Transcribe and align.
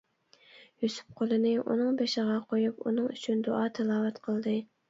يۈسۈپ 0.85 1.19
قولىنى 1.19 1.51
ئۇنىڭ 1.65 2.01
بېشىغا 2.01 2.39
قويۇپ 2.55 2.81
ئۇنىڭ 2.87 3.13
ئۈچۈن 3.15 3.47
دۇئا-تىلاۋەت 3.49 4.19
قىلدى. 4.27 4.61